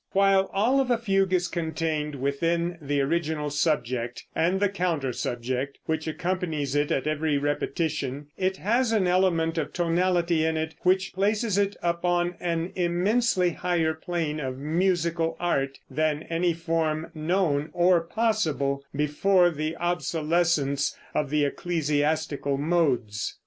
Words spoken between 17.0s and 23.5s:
known, or possible, before the obsolescence of the ecclesiastical modes.